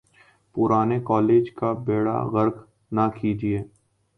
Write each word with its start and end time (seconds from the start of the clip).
پرانے 0.55 0.97
کالج 1.05 1.51
کا 1.51 1.71
بیڑہ 1.85 2.17
غرق 2.33 2.57
نہ 2.91 3.05
کیجئے۔ 3.15 3.59